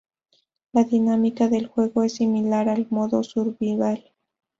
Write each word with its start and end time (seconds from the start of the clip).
La 0.73 0.83
dinámica 0.83 1.47
del 1.47 1.67
juego 1.67 2.01
es 2.01 2.15
similar 2.15 2.69
al 2.69 2.87
modo 2.89 3.21
Survival. 3.23 4.03